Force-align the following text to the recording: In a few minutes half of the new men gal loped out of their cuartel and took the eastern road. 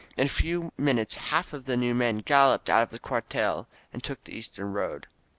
In 0.17 0.25
a 0.25 0.29
few 0.29 0.71
minutes 0.79 1.13
half 1.13 1.53
of 1.53 1.65
the 1.65 1.77
new 1.77 1.93
men 1.93 2.15
gal 2.15 2.47
loped 2.49 2.71
out 2.71 2.81
of 2.81 2.89
their 2.89 2.97
cuartel 2.97 3.67
and 3.93 4.03
took 4.03 4.23
the 4.23 4.33
eastern 4.35 4.73
road. 4.73 5.05